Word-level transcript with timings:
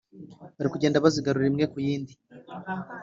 bari 0.55 0.69
kugenda 0.73 1.03
bazigarura, 1.03 1.49
imwe 1.51 1.65
ku 1.71 1.77
yindi. 1.85 2.13